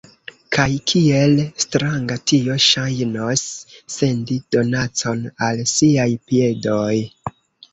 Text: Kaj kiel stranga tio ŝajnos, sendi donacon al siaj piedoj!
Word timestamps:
Kaj 0.55 0.69
kiel 0.91 1.35
stranga 1.63 2.17
tio 2.31 2.57
ŝajnos, 2.67 3.43
sendi 3.97 4.39
donacon 4.57 5.23
al 5.49 5.63
siaj 5.75 6.09
piedoj! 6.33 6.97